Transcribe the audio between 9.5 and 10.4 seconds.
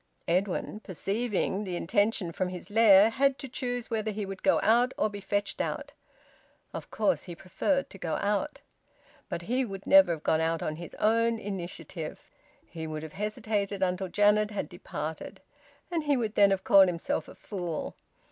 would never have